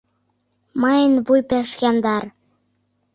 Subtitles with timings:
[0.81, 2.23] —Мыйын вуй пеш яндар.